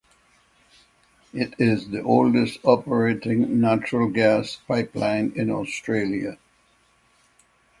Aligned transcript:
It 1.31 1.53
is 1.59 1.91
the 1.91 2.01
oldest 2.01 2.57
operating 2.63 3.61
natural 3.61 4.09
gas 4.09 4.55
pipeline 4.67 5.31
in 5.35 5.51
Australia. 5.51 6.39